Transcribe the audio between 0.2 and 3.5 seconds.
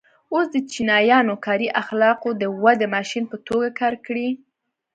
اوس د چینایانو کاري اخلاقو د ودې ماشین په